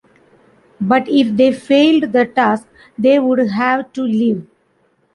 But 0.79 1.07
if 1.07 1.37
they 1.37 1.53
failed 1.53 2.11
the 2.11 2.25
task 2.25 2.65
they 2.97 3.19
would 3.19 3.37
have 3.51 3.93
to 3.93 4.01
leave. 4.01 4.47